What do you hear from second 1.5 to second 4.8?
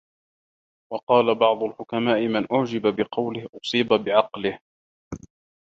الْحُكَمَاءِ مَنْ أُعْجِبَ بِقَوْلِهِ أُصِيبَ بِعَقْلِهِ